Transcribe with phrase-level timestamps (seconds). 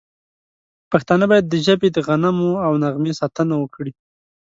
[0.91, 3.91] پښتانه باید د ژبې د غنمو او نغمې ساتنه وکړي.